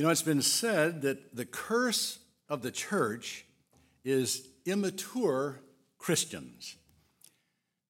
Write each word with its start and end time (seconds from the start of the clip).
You 0.00 0.06
know, 0.06 0.12
it's 0.12 0.22
been 0.22 0.40
said 0.40 1.02
that 1.02 1.36
the 1.36 1.44
curse 1.44 2.20
of 2.48 2.62
the 2.62 2.70
church 2.70 3.44
is 4.02 4.48
immature 4.64 5.60
Christians. 5.98 6.76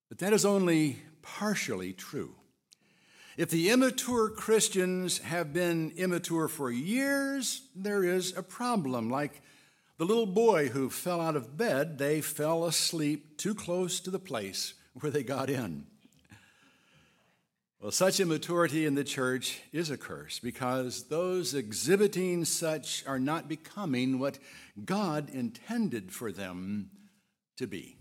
But 0.09 0.19
that 0.19 0.33
is 0.33 0.45
only 0.45 0.97
partially 1.23 1.93
true. 1.93 2.35
If 3.37 3.51
the 3.51 3.71
immature 3.71 4.29
Christians 4.29 5.19
have 5.19 5.53
been 5.53 5.93
immature 5.97 6.49
for 6.49 6.73
years, 6.73 7.69
there 7.77 8.03
is 8.03 8.37
a 8.37 8.43
problem. 8.43 9.09
Like 9.09 9.41
the 9.97 10.05
little 10.05 10.27
boy 10.27 10.67
who 10.71 10.91
fell 10.91 11.21
out 11.21 11.37
of 11.37 11.57
bed, 11.57 11.99
they 11.99 12.21
fell 12.23 12.65
asleep 12.65 13.39
too 13.39 13.55
close 13.55 14.01
to 14.01 14.11
the 14.11 14.19
place 14.19 14.75
where 14.95 15.13
they 15.13 15.23
got 15.23 15.49
in. 15.49 15.87
Well, 17.81 17.91
such 17.91 18.21
immaturity 18.21 18.85
in 18.85 18.95
the 18.95 19.05
church 19.05 19.63
is 19.73 19.89
a 19.89 19.97
curse 19.97 20.39
because 20.39 21.05
those 21.05 21.55
exhibiting 21.55 22.45
such 22.45 23.03
are 23.07 23.19
not 23.19 23.49
becoming 23.49 24.19
what 24.19 24.39
God 24.85 25.31
intended 25.31 26.13
for 26.13 26.31
them 26.31 26.91
to 27.57 27.67
be. 27.67 27.97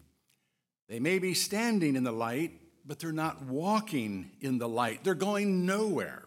They 0.90 1.00
may 1.00 1.18
be 1.18 1.34
standing 1.34 1.96
in 1.96 2.04
the 2.04 2.12
light, 2.12 2.60
but 2.86 3.00
they're 3.00 3.14
not 3.14 3.44
walking 3.44 4.32
in 4.42 4.58
the 4.58 4.68
light. 4.68 5.06
They're 5.06 5.16
going 5.16 5.66
nowhere, 5.66 6.26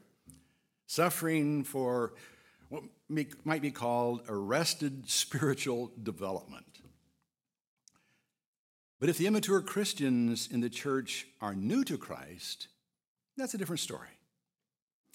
suffering 0.86 1.62
for 1.62 2.14
what 2.70 2.84
might 3.44 3.60
be 3.60 3.70
called 3.70 4.22
arrested 4.28 5.10
spiritual 5.10 5.92
development. 6.02 6.80
But 8.98 9.10
if 9.10 9.18
the 9.18 9.26
immature 9.26 9.60
Christians 9.60 10.48
in 10.50 10.62
the 10.62 10.70
church 10.70 11.26
are 11.42 11.54
new 11.54 11.84
to 11.84 11.98
Christ, 11.98 12.68
that's 13.36 13.54
a 13.54 13.58
different 13.58 13.80
story. 13.80 14.08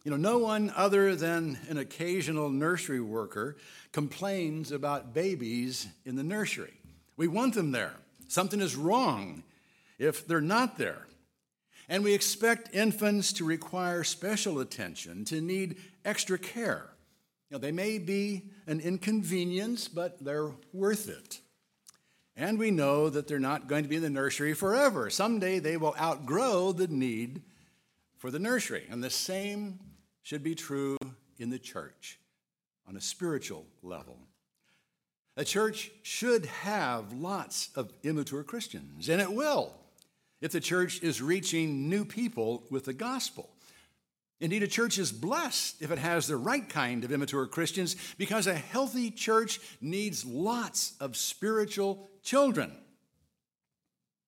You 0.04 0.12
know, 0.12 0.18
no 0.18 0.38
one 0.38 0.72
other 0.76 1.16
than 1.16 1.60
an 1.70 1.78
occasional 1.78 2.50
nursery 2.50 3.02
worker 3.02 3.58
complains 3.92 4.72
about 4.72 5.14
babies 5.14 5.88
in 6.06 6.16
the 6.16 6.24
nursery. 6.24 6.74
We 7.18 7.28
want 7.28 7.56
them 7.56 7.72
there. 7.72 7.94
Something 8.28 8.62
is 8.62 8.76
wrong 8.76 9.44
if 10.00 10.26
they're 10.28 10.40
not 10.40 10.78
there. 10.78 11.08
And 11.90 12.04
we 12.04 12.14
expect 12.14 12.76
infants 12.76 13.34
to 13.34 13.46
require 13.46 14.04
special 14.04 14.60
attention, 14.60 15.26
to 15.26 15.42
need 15.42 15.78
extra 16.06 16.38
care. 16.38 16.90
You 17.50 17.56
know, 17.56 17.60
they 17.60 17.72
may 17.72 17.98
be 17.98 18.44
an 18.66 18.80
inconvenience, 18.80 19.88
but 19.88 20.24
they're 20.24 20.52
worth 20.74 21.10
it. 21.10 21.40
And 22.36 22.60
we 22.60 22.72
know 22.72 23.10
that 23.10 23.28
they're 23.28 23.40
not 23.40 23.68
going 23.68 23.84
to 23.84 23.90
be 23.90 23.96
in 23.96 24.02
the 24.02 24.10
nursery 24.10 24.54
forever. 24.54 25.10
Someday 25.10 25.60
they 25.60 25.78
will 25.78 25.96
outgrow 26.00 26.72
the 26.72 26.88
need 26.88 27.42
for 28.18 28.32
the 28.32 28.40
nursery. 28.40 28.86
And 28.90 29.04
the 29.04 29.10
same 29.10 29.80
should 30.24 30.44
be 30.44 30.56
true 30.56 30.98
in 31.40 31.50
the 31.50 31.60
church 31.60 32.20
on 32.88 32.96
a 32.96 33.02
spiritual 33.02 33.66
level. 33.82 34.18
A 35.36 35.46
church 35.46 35.92
should 36.02 36.48
have 36.48 37.14
lots 37.14 37.70
of 37.76 37.94
immature 38.04 38.44
Christians, 38.44 39.08
and 39.08 39.22
it 39.22 39.32
will 39.32 39.74
if 40.42 40.52
the 40.52 40.60
church 40.60 41.02
is 41.04 41.22
reaching 41.22 41.90
new 41.90 42.06
people 42.06 42.64
with 42.70 42.86
the 42.86 42.94
gospel. 42.94 43.50
Indeed, 44.40 44.64
a 44.64 44.68
church 44.68 45.00
is 45.00 45.12
blessed 45.12 45.82
if 45.82 45.90
it 45.90 45.98
has 45.98 46.28
the 46.28 46.38
right 46.38 46.68
kind 46.68 47.04
of 47.04 47.12
immature 47.12 47.48
Christians 47.48 47.96
because 48.18 48.46
a 48.46 48.54
healthy 48.54 49.10
church 49.10 49.60
needs 49.82 50.26
lots 50.26 50.94
of 51.00 51.18
spiritual 51.18 52.10
children. 52.22 52.72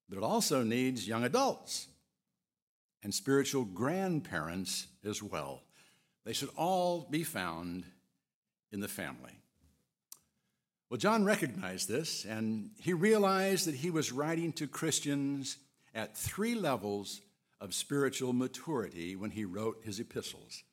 But 0.10 0.18
it 0.18 0.24
also 0.24 0.64
needs 0.64 1.08
young 1.08 1.24
adults 1.24 1.89
and 3.04 3.14
spiritual 3.14 3.66
grandparents 3.66 4.88
as 5.06 5.24
well. 5.24 5.62
They 6.26 6.34
should 6.34 6.50
all 6.56 7.08
be 7.10 7.24
found 7.24 7.86
in 8.72 8.80
the 8.82 8.88
family. 8.88 9.32
Well, 10.90 10.98
John 10.98 11.24
recognized 11.24 11.88
this, 11.88 12.26
and 12.26 12.72
he 12.82 12.94
realized 12.94 13.68
that 13.68 13.76
he 13.76 13.92
was 13.92 14.12
writing 14.12 14.52
to 14.54 14.68
Christians 14.68 15.58
at 15.94 16.18
three 16.18 16.56
levels 16.56 17.22
of 17.62 17.74
spiritual 17.74 18.34
maturity 18.34 19.16
when 19.16 19.32
he 19.32 19.46
wrote 19.46 19.82
his 19.84 20.00
epistles. 20.00 20.64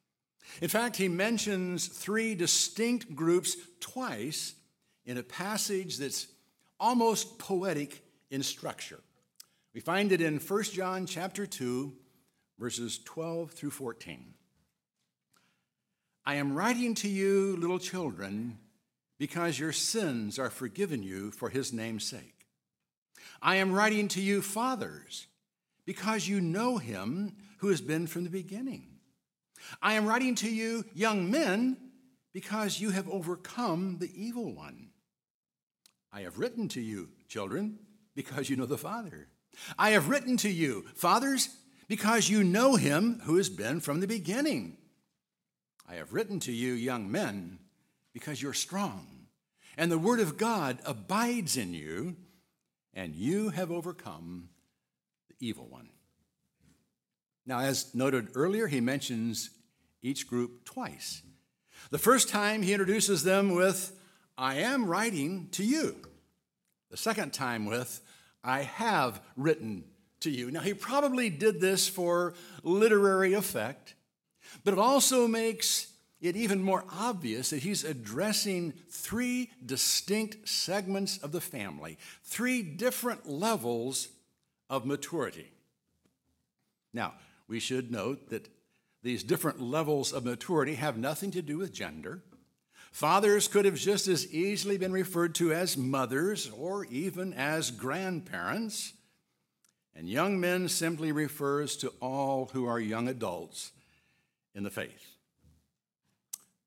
In 0.63 0.69
fact, 0.69 0.97
he 0.97 1.09
mentions 1.09 1.89
three 1.89 2.35
distinct 2.35 3.15
groups 3.15 3.57
twice 3.81 4.55
in 5.05 5.19
a 5.19 5.23
passage 5.23 5.99
that's 5.99 6.29
almost 6.79 7.39
poetic 7.39 8.03
in 8.31 8.43
structure. 8.43 9.01
We 9.75 9.81
find 9.81 10.13
it 10.13 10.21
in 10.21 10.39
1 10.39 10.63
John 10.65 11.07
chapter 11.07 11.47
2 11.47 11.93
verses 12.59 12.99
12 13.05 13.51
through 13.53 13.71
14. 13.71 14.35
I 16.25 16.37
am 16.37 16.55
writing 16.55 16.95
to 16.97 17.09
you, 17.09 17.57
little 17.57 17.79
children, 17.79 18.59
because 19.19 19.59
your 19.59 19.73
sins 19.73 20.39
are 20.39 20.51
forgiven 20.51 21.03
you 21.03 21.31
for 21.31 21.49
his 21.49 21.73
name's 21.73 22.05
sake. 22.05 22.47
I 23.41 23.57
am 23.57 23.73
writing 23.73 24.09
to 24.09 24.21
you, 24.21 24.43
fathers, 24.43 25.27
because 25.85 26.27
you 26.27 26.41
know 26.41 26.79
him 26.79 27.37
who 27.59 27.69
has 27.69 27.81
been 27.81 28.07
from 28.07 28.25
the 28.25 28.31
beginning. 28.31 28.89
I 29.81 29.95
am 29.95 30.07
writing 30.07 30.35
to 30.37 30.51
you, 30.51 30.85
young 30.95 31.31
men, 31.31 31.77
because 32.33 32.81
you 32.81 32.91
have 32.91 33.09
overcome 33.09 33.99
the 33.99 34.11
evil 34.15 34.53
one. 34.53 34.91
I 36.13 36.23
have 36.23 36.39
written 36.39 36.69
to 36.69 36.81
you, 36.81 37.09
children, 37.29 37.79
because 38.15 38.51
you 38.51 38.57
know 38.57 38.67
the 38.67 38.79
Father. 38.79 39.29
I 39.79 39.91
have 39.91 40.09
written 40.09 40.37
to 40.39 40.49
you, 40.49 40.85
fathers, 40.95 41.49
because 41.89 42.29
you 42.29 42.43
know 42.43 42.77
him 42.77 43.21
who 43.25 43.37
has 43.37 43.49
been 43.49 43.81
from 43.81 44.01
the 44.01 44.07
beginning. 44.07 44.77
I 45.89 45.95
have 45.95 46.13
written 46.13 46.41
to 46.41 46.53
you, 46.53 46.73
young 46.73 47.11
men, 47.11 47.59
because 48.13 48.43
you're 48.43 48.53
strong, 48.53 49.27
and 49.77 49.91
the 49.91 49.99
word 49.99 50.21
of 50.21 50.37
God 50.37 50.79
abides 50.85 51.57
in 51.57 51.75
you, 51.75 52.17
and 52.95 53.15
you 53.15 53.51
have 53.51 53.71
overcome 53.71 54.49
the 55.29 55.35
evil 55.47 55.67
one. 55.69 55.91
Now, 57.45 57.61
as 57.61 57.95
noted 57.95 58.31
earlier, 58.35 58.67
he 58.67 58.81
mentions 58.81 59.51
each 60.03 60.27
group 60.27 60.65
twice. 60.65 61.23
The 61.91 61.99
first 61.99 62.29
time 62.29 62.63
he 62.63 62.73
introduces 62.73 63.23
them 63.23 63.55
with, 63.55 63.93
I 64.37 64.57
am 64.57 64.87
writing 64.87 65.49
to 65.53 65.63
you. 65.63 65.97
The 66.91 66.97
second 66.97 67.33
time 67.33 67.67
with, 67.67 68.01
I 68.43 68.63
have 68.63 69.21
written 69.37 69.85
to 70.21 70.31
you. 70.31 70.51
Now, 70.51 70.61
he 70.61 70.75
probably 70.75 71.31
did 71.31 71.61
this 71.61 71.89
for 71.89 72.35
literary 72.63 73.35
effect, 73.35 73.95
but 74.65 74.73
it 74.73 74.79
also 74.79 75.27
makes 75.27 75.93
it 76.21 76.37
even 76.37 76.63
more 76.63 76.85
obvious 76.91 77.51
that 77.51 77.63
he's 77.63 77.85
addressing 77.85 78.73
three 78.91 79.51
distinct 79.65 80.49
segments 80.49 81.19
of 81.19 81.33
the 81.33 81.41
family, 81.41 81.99
three 82.25 82.63
different 82.63 83.29
levels 83.29 84.09
of 84.71 84.87
maturity. 84.87 85.51
Now, 86.93 87.15
we 87.49 87.61
should 87.61 87.93
note 87.93 88.31
that 88.31 88.49
these 89.03 89.23
different 89.23 89.61
levels 89.61 90.13
of 90.13 90.25
maturity 90.25 90.75
have 90.75 90.97
nothing 90.97 91.31
to 91.33 91.43
do 91.43 91.59
with 91.59 91.73
gender. 91.73 92.23
Fathers 92.91 93.47
could 93.47 93.67
have 93.67 93.77
just 93.77 94.09
as 94.09 94.33
easily 94.33 94.79
been 94.79 94.93
referred 94.93 95.35
to 95.37 95.53
as 95.53 95.77
mothers 95.77 96.51
or 96.51 96.87
even 96.87 97.35
as 97.35 97.71
grandparents. 97.71 98.95
And 99.97 100.11
young 100.11 100.39
men 100.39 100.69
simply 100.69 101.11
refers 101.11 101.75
to 101.79 101.93
all 102.03 102.51
who 102.53 102.67
are 102.67 102.79
young 102.79 103.09
adults 103.09 103.73
in 104.55 104.63
the 104.63 104.71
faith. 104.71 105.17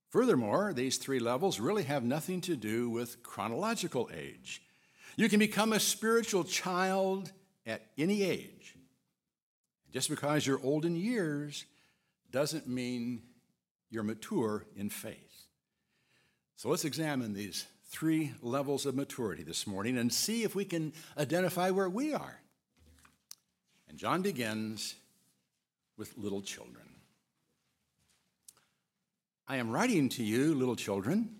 Furthermore, 0.09 0.73
these 0.73 0.97
three 0.97 1.19
levels 1.19 1.59
really 1.59 1.83
have 1.83 2.03
nothing 2.03 2.41
to 2.41 2.55
do 2.55 2.89
with 2.89 3.21
chronological 3.21 4.09
age. 4.11 4.63
You 5.15 5.29
can 5.29 5.37
become 5.37 5.73
a 5.73 5.79
spiritual 5.79 6.43
child 6.43 7.31
at 7.67 7.85
any 7.99 8.23
age. 8.23 8.75
Just 9.93 10.09
because 10.09 10.47
you're 10.47 10.63
old 10.63 10.83
in 10.83 10.95
years 10.95 11.65
doesn't 12.31 12.67
mean 12.67 13.21
you're 13.91 14.01
mature 14.01 14.65
in 14.75 14.89
faith. 14.89 15.45
So 16.55 16.69
let's 16.69 16.85
examine 16.85 17.33
these 17.33 17.67
three 17.85 18.33
levels 18.41 18.87
of 18.87 18.95
maturity 18.95 19.43
this 19.43 19.67
morning 19.67 19.99
and 19.99 20.11
see 20.11 20.43
if 20.43 20.55
we 20.55 20.65
can 20.65 20.93
identify 21.17 21.69
where 21.69 21.89
we 21.89 22.13
are 22.13 22.38
and 23.89 23.97
John 23.97 24.21
begins 24.21 24.95
with 25.97 26.17
little 26.17 26.41
children. 26.41 26.85
I 29.47 29.57
am 29.57 29.71
writing 29.71 30.09
to 30.09 30.23
you, 30.23 30.53
little 30.53 30.75
children, 30.75 31.35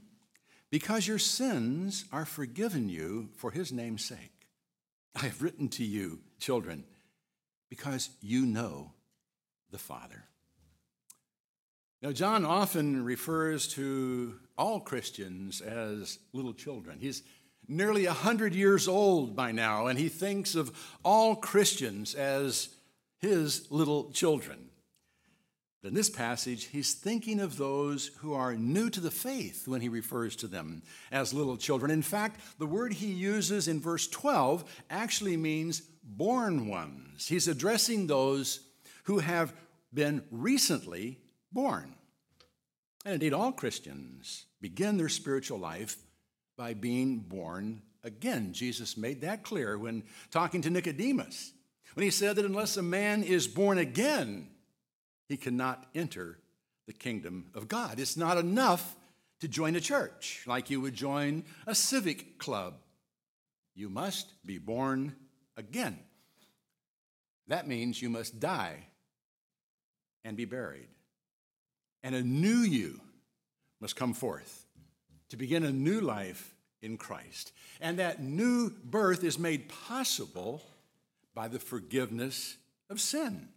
because 0.72 1.08
your 1.08 1.20
sins 1.20 2.06
are 2.12 2.26
forgiven 2.26 2.90
you 2.90 3.30
for 3.38 3.52
his 3.52 3.72
name's 3.72 4.04
sake. 4.04 4.48
I 5.16 5.26
have 5.26 5.42
written 5.42 5.70
to 5.70 5.86
you, 5.86 6.20
children, 6.40 6.84
because 7.70 8.10
you 8.20 8.46
know 8.46 8.94
the 9.72 9.78
Father. 9.78 10.26
Now, 12.02 12.12
John 12.12 12.46
often 12.46 13.04
refers 13.04 13.68
to 13.76 14.40
all 14.58 14.80
Christians 14.80 15.62
as 15.62 16.18
little 16.34 16.54
children. 16.54 16.98
He's 17.00 17.24
nearly 17.70 18.08
100 18.08 18.56
years 18.56 18.88
old 18.88 19.36
by 19.36 19.52
now, 19.52 19.88
and 19.88 19.98
he 19.98 20.10
thinks 20.10 20.56
of 20.56 20.76
all 21.04 21.36
Christians 21.36 22.16
as 22.16 22.70
his 23.20 23.72
little 23.72 24.12
children. 24.12 24.70
In 25.82 25.94
this 25.94 26.10
passage, 26.10 26.66
he's 26.66 26.94
thinking 26.94 27.40
of 27.40 27.56
those 27.56 28.08
who 28.18 28.34
are 28.34 28.56
new 28.56 28.90
to 28.90 29.00
the 29.00 29.12
faith 29.12 29.66
when 29.66 29.80
he 29.80 29.88
refers 29.88 30.36
to 30.38 30.48
them 30.48 30.82
as 31.10 31.34
little 31.34 31.56
children. 31.56 31.90
In 31.90 32.02
fact, 32.02 32.42
the 32.60 32.66
word 32.66 32.92
he 32.92 33.08
uses 33.08 33.70
in 33.70 33.80
verse 33.80 34.08
12 34.08 34.66
actually 34.90 35.38
means 35.38 35.82
born 36.04 36.68
ones. 36.68 37.28
He's 37.28 37.48
addressing 37.48 38.08
those 38.08 38.60
who 39.04 39.20
have 39.20 39.54
been 39.94 40.24
recently 40.32 41.20
born. 41.54 41.96
And 43.06 43.14
indeed, 43.14 43.34
all 43.34 43.54
Christians 43.54 44.46
begin 44.60 44.98
their 44.98 45.08
spiritual 45.08 45.60
life 45.60 45.96
by 46.60 46.74
being 46.74 47.20
born 47.20 47.82
again. 48.04 48.52
Jesus 48.52 48.98
made 48.98 49.22
that 49.22 49.44
clear 49.44 49.78
when 49.78 50.04
talking 50.30 50.62
to 50.64 50.70
Nicodemus, 50.70 51.54
when 51.94 52.04
he 52.04 52.12
said 52.12 52.36
that 52.36 52.44
unless 52.44 52.76
a 52.76 52.84
man 52.84 53.24
is 53.24 53.48
born 53.48 53.78
again, 53.78 54.50
he 55.30 55.38
cannot 55.38 55.86
enter 55.96 56.38
the 56.86 56.92
kingdom 56.92 57.46
of 57.56 57.70
God. 57.70 57.98
It's 57.98 58.18
not 58.18 58.38
enough 58.38 58.98
to 59.40 59.48
join 59.48 59.78
a 59.78 59.80
church 59.80 60.44
like 60.46 60.70
you 60.70 60.82
would 60.82 60.96
join 60.96 61.46
a 61.66 61.74
civic 61.74 62.38
club. 62.40 62.74
You 63.74 63.88
must 63.88 64.34
be 64.46 64.58
born 64.58 65.16
again. 65.56 65.98
That 67.48 67.70
means 67.70 68.02
you 68.02 68.10
must 68.10 68.38
die 68.38 68.88
and 70.26 70.36
be 70.36 70.44
buried. 70.44 70.90
And 72.04 72.16
a 72.16 72.22
new 72.22 72.58
you 72.58 73.00
must 73.80 73.96
come 73.96 74.14
forth 74.14 74.66
to 75.30 75.38
begin 75.38 75.64
a 75.64 75.72
new 75.72 76.02
life 76.02 76.54
in 76.82 76.98
Christ. 76.98 77.52
And 77.82 78.00
that 78.00 78.22
new 78.22 78.70
birth 78.70 79.24
is 79.24 79.40
made 79.40 79.70
possible 79.70 80.62
by 81.34 81.48
the 81.48 81.60
forgiveness 81.60 82.58
of 82.90 83.00
sin. 83.00 83.50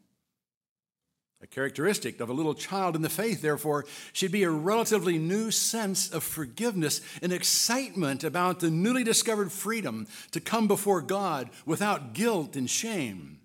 A 1.43 1.47
characteristic 1.47 2.21
of 2.21 2.29
a 2.29 2.33
little 2.33 2.55
child 2.55 2.95
in 2.95 3.03
the 3.03 3.09
faith, 3.09 3.43
therefore, 3.43 3.85
should 4.13 4.31
be 4.31 4.45
a 4.45 4.51
relatively 4.51 5.19
new 5.19 5.51
sense 5.51 6.09
of 6.13 6.23
forgiveness, 6.23 7.01
an 7.21 7.33
excitement 7.33 8.23
about 8.23 8.61
the 8.61 8.71
newly 8.71 9.03
discovered 9.03 9.51
freedom 9.51 10.07
to 10.31 10.41
come 10.41 10.69
before 10.69 11.01
God 11.01 11.51
without 11.67 12.13
guilt 12.13 12.55
and 12.55 12.71
shame, 12.71 13.41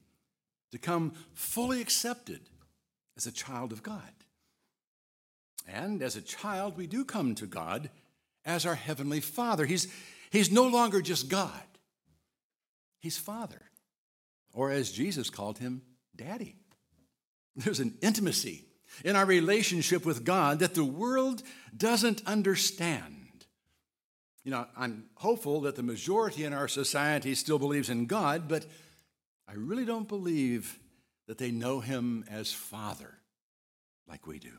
to 0.72 0.78
come 0.78 1.14
fully 1.34 1.82
accepted 1.82 2.42
as 3.16 3.26
a 3.26 3.32
child 3.32 3.72
of 3.72 3.82
God. 3.82 4.04
And 5.68 6.04
as 6.04 6.16
a 6.16 6.22
child, 6.22 6.78
we 6.78 6.86
do 6.86 7.04
come 7.04 7.34
to 7.36 7.48
God 7.48 7.90
as 8.48 8.66
our 8.66 8.74
Heavenly 8.74 9.20
Father. 9.20 9.66
He's, 9.66 9.88
he's 10.32 10.50
no 10.52 10.68
longer 10.68 11.02
just 11.02 11.30
God, 11.30 11.52
He's 13.00 13.18
Father, 13.18 13.62
or 14.54 14.72
as 14.72 14.92
Jesus 14.92 15.30
called 15.30 15.60
him, 15.60 15.84
Daddy. 16.16 16.56
There's 17.56 17.80
an 17.80 17.96
intimacy 18.02 18.66
in 19.06 19.16
our 19.16 19.26
relationship 19.26 20.06
with 20.06 20.24
God 20.24 20.60
that 20.60 20.74
the 20.74 20.84
world 20.84 21.44
doesn't 21.76 22.24
understand. 22.26 23.14
You 24.44 24.52
know, 24.52 24.66
I'm 24.76 25.06
hopeful 25.16 25.62
that 25.62 25.76
the 25.76 25.84
majority 25.84 26.44
in 26.46 26.54
our 26.54 26.68
society 26.68 27.36
still 27.36 27.60
believes 27.60 27.90
in 27.90 28.06
God, 28.06 28.48
but 28.48 28.66
I 29.48 29.54
really 29.54 29.86
don't 29.86 30.08
believe 30.08 30.80
that 31.28 31.38
they 31.38 31.52
know 31.52 31.82
Him 31.82 32.24
as 32.30 32.54
Father 32.54 33.14
like 34.08 34.26
we 34.26 34.40
do. 34.40 34.54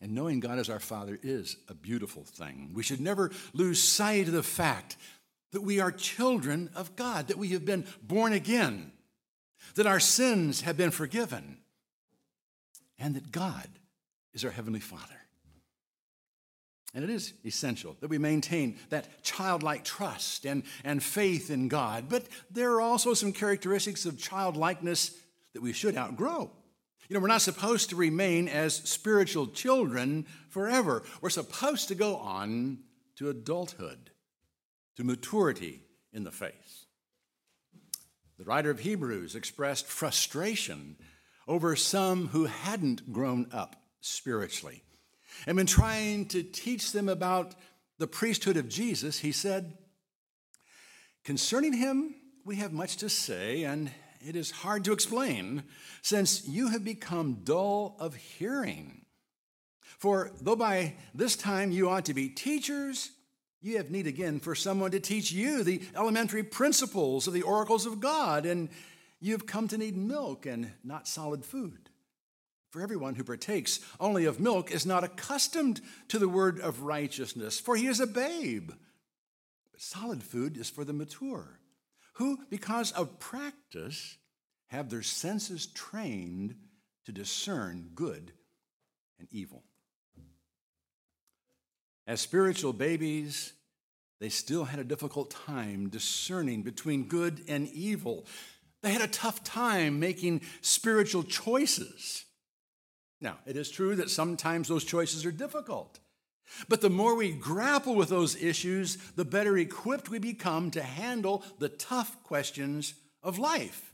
And 0.00 0.14
knowing 0.14 0.40
God 0.40 0.58
as 0.58 0.70
our 0.70 0.80
Father 0.80 1.18
is 1.22 1.56
a 1.68 1.74
beautiful 1.74 2.22
thing. 2.22 2.70
We 2.72 2.84
should 2.84 3.00
never 3.00 3.32
lose 3.52 3.82
sight 3.82 4.28
of 4.28 4.32
the 4.32 4.42
fact 4.42 4.96
that 5.52 5.62
we 5.62 5.80
are 5.80 5.90
children 5.90 6.70
of 6.74 6.94
God, 6.94 7.28
that 7.28 7.38
we 7.38 7.48
have 7.48 7.64
been 7.64 7.84
born 8.02 8.32
again, 8.32 8.92
that 9.74 9.86
our 9.86 10.00
sins 10.00 10.60
have 10.60 10.76
been 10.76 10.90
forgiven, 10.90 11.58
and 12.98 13.16
that 13.16 13.32
God 13.32 13.66
is 14.34 14.44
our 14.44 14.50
Heavenly 14.50 14.80
Father. 14.80 15.14
And 16.94 17.04
it 17.04 17.10
is 17.10 17.34
essential 17.44 17.96
that 18.00 18.08
we 18.08 18.18
maintain 18.18 18.78
that 18.88 19.22
childlike 19.22 19.84
trust 19.84 20.46
and, 20.46 20.62
and 20.84 21.02
faith 21.02 21.50
in 21.50 21.68
God. 21.68 22.06
But 22.08 22.24
there 22.50 22.72
are 22.72 22.80
also 22.80 23.14
some 23.14 23.32
characteristics 23.32 24.06
of 24.06 24.18
childlikeness 24.18 25.14
that 25.52 25.62
we 25.62 25.72
should 25.72 25.96
outgrow. 25.96 26.50
You 27.08 27.14
know, 27.14 27.20
we're 27.20 27.28
not 27.28 27.42
supposed 27.42 27.90
to 27.90 27.96
remain 27.96 28.48
as 28.48 28.74
spiritual 28.74 29.46
children 29.46 30.26
forever. 30.50 31.02
We're 31.22 31.30
supposed 31.30 31.88
to 31.88 31.94
go 31.94 32.16
on 32.16 32.80
to 33.16 33.30
adulthood, 33.30 34.10
to 34.96 35.04
maturity 35.04 35.80
in 36.12 36.24
the 36.24 36.30
faith. 36.30 36.84
The 38.36 38.44
writer 38.44 38.70
of 38.70 38.80
Hebrews 38.80 39.34
expressed 39.34 39.86
frustration 39.86 40.96
over 41.48 41.74
some 41.74 42.28
who 42.28 42.44
hadn't 42.44 43.12
grown 43.12 43.48
up 43.52 43.76
spiritually. 44.00 44.82
And 45.46 45.56
when 45.56 45.66
trying 45.66 46.26
to 46.26 46.42
teach 46.42 46.92
them 46.92 47.08
about 47.08 47.54
the 47.98 48.06
priesthood 48.06 48.56
of 48.56 48.68
Jesus, 48.68 49.18
he 49.20 49.32
said, 49.32 49.78
Concerning 51.24 51.72
him, 51.72 52.14
we 52.44 52.56
have 52.56 52.72
much 52.72 52.98
to 52.98 53.08
say, 53.08 53.64
and 53.64 53.90
it 54.26 54.36
is 54.36 54.50
hard 54.50 54.84
to 54.84 54.92
explain, 54.92 55.64
since 56.02 56.46
you 56.46 56.68
have 56.68 56.84
become 56.84 57.40
dull 57.44 57.96
of 57.98 58.14
hearing. 58.14 59.04
For 59.98 60.30
though 60.40 60.56
by 60.56 60.94
this 61.14 61.36
time 61.36 61.70
you 61.70 61.88
ought 61.88 62.04
to 62.06 62.14
be 62.14 62.28
teachers, 62.28 63.10
you 63.60 63.76
have 63.78 63.90
need 63.90 64.06
again 64.06 64.38
for 64.38 64.54
someone 64.54 64.92
to 64.92 65.00
teach 65.00 65.32
you 65.32 65.64
the 65.64 65.82
elementary 65.96 66.44
principles 66.44 67.26
of 67.26 67.34
the 67.34 67.42
oracles 67.42 67.86
of 67.86 68.00
God, 68.00 68.46
and 68.46 68.68
You've 69.20 69.46
come 69.46 69.68
to 69.68 69.78
need 69.78 69.96
milk 69.96 70.46
and 70.46 70.72
not 70.84 71.08
solid 71.08 71.44
food. 71.44 71.90
For 72.70 72.82
everyone 72.82 73.14
who 73.14 73.24
partakes 73.24 73.80
only 73.98 74.26
of 74.26 74.40
milk 74.40 74.70
is 74.70 74.86
not 74.86 75.04
accustomed 75.04 75.80
to 76.08 76.18
the 76.18 76.28
word 76.28 76.60
of 76.60 76.82
righteousness, 76.82 77.58
for 77.58 77.76
he 77.76 77.86
is 77.86 77.98
a 77.98 78.06
babe. 78.06 78.70
But 79.72 79.80
solid 79.80 80.22
food 80.22 80.56
is 80.56 80.70
for 80.70 80.84
the 80.84 80.92
mature, 80.92 81.57
who, 82.18 82.36
because 82.50 82.90
of 82.92 83.20
practice, 83.20 84.18
have 84.66 84.90
their 84.90 85.02
senses 85.02 85.66
trained 85.66 86.56
to 87.06 87.12
discern 87.12 87.90
good 87.94 88.32
and 89.20 89.28
evil. 89.30 89.62
As 92.08 92.20
spiritual 92.20 92.72
babies, 92.72 93.52
they 94.20 94.30
still 94.30 94.64
had 94.64 94.80
a 94.80 94.84
difficult 94.84 95.30
time 95.30 95.90
discerning 95.90 96.62
between 96.62 97.04
good 97.04 97.44
and 97.46 97.68
evil. 97.68 98.26
They 98.82 98.90
had 98.90 99.02
a 99.02 99.06
tough 99.06 99.44
time 99.44 100.00
making 100.00 100.40
spiritual 100.60 101.22
choices. 101.22 102.24
Now, 103.20 103.38
it 103.46 103.56
is 103.56 103.70
true 103.70 103.94
that 103.94 104.10
sometimes 104.10 104.66
those 104.66 104.84
choices 104.84 105.24
are 105.24 105.30
difficult. 105.30 106.00
But 106.68 106.80
the 106.80 106.90
more 106.90 107.14
we 107.14 107.32
grapple 107.32 107.94
with 107.94 108.08
those 108.08 108.36
issues, 108.36 108.96
the 109.16 109.24
better 109.24 109.56
equipped 109.56 110.08
we 110.08 110.18
become 110.18 110.70
to 110.72 110.82
handle 110.82 111.44
the 111.58 111.68
tough 111.68 112.22
questions 112.24 112.94
of 113.22 113.38
life. 113.38 113.92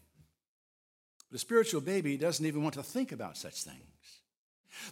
The 1.31 1.39
spiritual 1.39 1.81
baby 1.81 2.17
doesn't 2.17 2.47
even 2.47 2.63
want 2.63 2.75
to 2.75 2.83
think 2.83 3.13
about 3.13 3.37
such 3.37 3.65
things. 3.65 3.79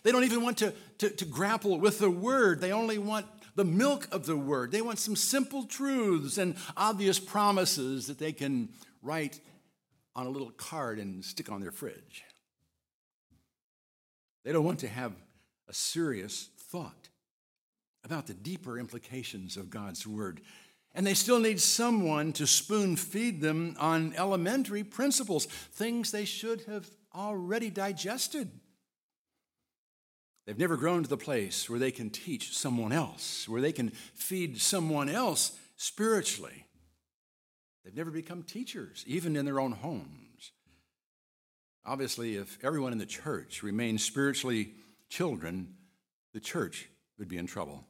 They 0.02 0.12
don't 0.12 0.24
even 0.24 0.42
want 0.42 0.58
to, 0.58 0.74
to, 0.98 1.10
to, 1.10 1.24
grapple 1.24 1.78
with 1.78 1.98
the 1.98 2.10
word. 2.10 2.60
They 2.60 2.72
only 2.72 2.98
want 2.98 3.26
the 3.56 3.64
milk 3.64 4.08
of 4.12 4.26
the 4.26 4.36
word. 4.36 4.70
They 4.70 4.82
want 4.82 4.98
some 4.98 5.16
simple 5.16 5.64
truths 5.64 6.38
and 6.38 6.56
obvious 6.76 7.18
promises 7.18 8.06
that 8.06 8.18
they 8.18 8.32
can 8.32 8.70
write 9.02 9.40
on 10.14 10.26
a 10.26 10.30
little 10.30 10.50
card 10.50 10.98
and 10.98 11.24
stick 11.24 11.50
on 11.50 11.60
their 11.60 11.72
fridge. 11.72 12.22
They 14.44 14.52
don't 14.52 14.64
want 14.64 14.80
to 14.80 14.88
have 14.88 15.12
a 15.68 15.74
serious 15.74 16.48
thought 16.70 17.08
about 18.04 18.26
the 18.26 18.34
deeper 18.34 18.78
implications 18.78 19.56
of 19.56 19.70
God's 19.70 20.06
word. 20.06 20.40
And 20.94 21.06
they 21.06 21.14
still 21.14 21.38
need 21.38 21.60
someone 21.60 22.32
to 22.34 22.46
spoon 22.46 22.96
feed 22.96 23.40
them 23.40 23.76
on 23.78 24.14
elementary 24.16 24.84
principles, 24.84 25.46
things 25.46 26.10
they 26.10 26.24
should 26.24 26.62
have 26.62 26.90
already 27.14 27.70
digested. 27.70 28.50
They've 30.46 30.58
never 30.58 30.76
grown 30.76 31.02
to 31.02 31.08
the 31.08 31.16
place 31.16 31.70
where 31.70 31.78
they 31.78 31.92
can 31.92 32.10
teach 32.10 32.56
someone 32.56 32.92
else, 32.92 33.48
where 33.48 33.60
they 33.60 33.72
can 33.72 33.90
feed 33.90 34.60
someone 34.60 35.08
else 35.08 35.56
spiritually. 35.76 36.66
They've 37.84 37.96
never 37.96 38.10
become 38.10 38.42
teachers, 38.42 39.04
even 39.06 39.36
in 39.36 39.44
their 39.44 39.60
own 39.60 39.72
homes. 39.72 40.52
Obviously, 41.84 42.36
if 42.36 42.58
everyone 42.62 42.92
in 42.92 42.98
the 42.98 43.06
church 43.06 43.62
remained 43.62 44.00
spiritually 44.00 44.74
children, 45.08 45.74
the 46.32 46.40
church 46.40 46.88
would 47.18 47.28
be 47.28 47.38
in 47.38 47.46
trouble. 47.46 47.84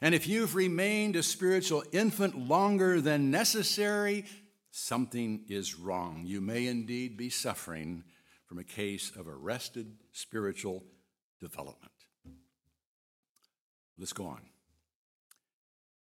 And 0.00 0.14
if 0.14 0.28
you've 0.28 0.54
remained 0.54 1.16
a 1.16 1.22
spiritual 1.22 1.82
infant 1.92 2.38
longer 2.38 3.00
than 3.00 3.30
necessary, 3.30 4.24
something 4.70 5.44
is 5.48 5.78
wrong. 5.78 6.22
You 6.24 6.40
may 6.40 6.66
indeed 6.66 7.16
be 7.16 7.30
suffering 7.30 8.04
from 8.46 8.58
a 8.58 8.64
case 8.64 9.10
of 9.16 9.26
arrested 9.26 9.96
spiritual 10.12 10.84
development. 11.40 11.92
Let's 13.98 14.12
go 14.12 14.26
on. 14.26 14.42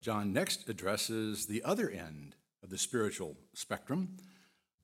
John 0.03 0.33
next 0.33 0.69
addresses 0.69 1.47
the 1.47 1.65
other 1.65 1.91
end 1.91 2.37
of 2.63 2.71
the 2.71 2.79
spiritual 2.79 3.37
spectrum, 3.55 4.19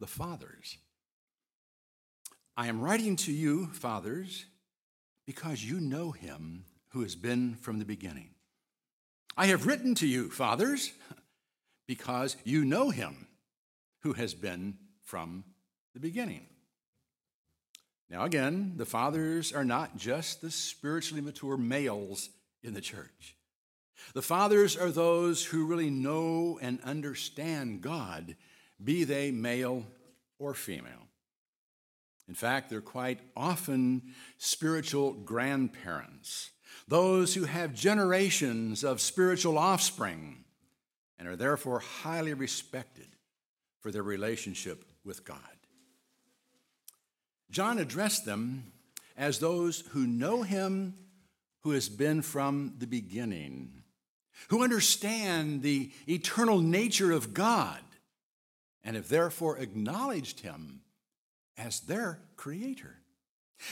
the 0.01 0.07
fathers. 0.07 0.79
I 2.57 2.67
am 2.67 2.81
writing 2.81 3.17
to 3.17 3.33
you, 3.33 3.67
fathers, 3.69 4.47
because 5.27 5.65
you 5.65 5.81
know 5.81 6.11
him 6.11 6.65
who 6.89 7.03
has 7.03 7.15
been 7.15 7.55
from 7.55 7.79
the 7.79 7.85
beginning. 7.85 8.32
I 9.37 9.47
have 9.47 9.67
written 9.67 9.95
to 9.97 10.07
you, 10.07 10.31
fathers, 10.31 10.93
because 11.87 12.37
you 12.45 12.65
know 12.65 12.91
him 12.91 13.27
who 14.03 14.13
has 14.15 14.35
been 14.35 14.77
from 15.03 15.45
the 15.95 16.01
beginning. 16.01 16.47
Now, 18.11 18.25
again, 18.25 18.75
the 18.77 18.85
fathers 18.85 19.53
are 19.53 19.65
not 19.65 19.97
just 19.97 20.43
the 20.43 20.51
spiritually 20.51 21.23
mature 21.23 21.57
males 21.57 22.29
in 22.63 22.75
the 22.75 22.81
church. 22.81 23.37
The 24.15 24.23
fathers 24.23 24.77
are 24.77 24.91
those 24.91 25.45
who 25.45 25.67
really 25.67 25.91
know 25.91 26.59
and 26.61 26.79
understand 26.83 27.81
God, 27.81 28.37
be 28.83 29.05
they 29.05 29.31
male 29.31 29.87
or 30.39 30.55
female. 30.55 31.09
In 32.29 32.35
fact, 32.35 32.69
they're 32.69 32.81
quite 32.81 33.21
often 33.37 34.15
spiritual 34.39 35.13
grandparents, 35.13 36.51
those 36.93 37.33
who 37.33 37.45
have 37.45 37.73
generations 37.73 38.85
of 38.85 39.01
spiritual 39.01 39.57
offspring 39.57 40.45
and 41.19 41.27
are 41.27 41.37
therefore 41.37 41.79
highly 41.79 42.35
respected 42.35 43.07
for 43.81 43.91
their 43.91 44.03
relationship 44.03 44.85
with 45.03 45.25
God. 45.25 45.39
John 47.51 47.79
addressed 47.79 48.27
them 48.27 48.73
as 49.17 49.39
those 49.39 49.85
who 49.93 50.07
know 50.07 50.43
him 50.43 50.93
who 51.63 51.71
has 51.71 51.89
been 51.89 52.21
from 52.21 52.75
the 52.77 52.87
beginning, 52.87 53.85
who 54.49 54.63
understand 54.63 55.63
the 55.63 55.91
eternal 56.07 56.61
nature 56.61 57.11
of 57.11 57.33
God, 57.33 57.81
and 58.85 58.97
have 58.97 59.09
therefore 59.09 59.57
acknowledged 59.57 60.41
him 60.41 60.83
as 61.57 61.81
their 61.81 62.19
creator. 62.37 62.99